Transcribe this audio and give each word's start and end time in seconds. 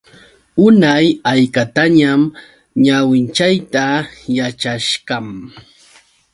Unay 0.65 1.05
haykatañam 1.27 2.21
ñawinchayta 2.83 3.83
yachashqam. 4.37 5.27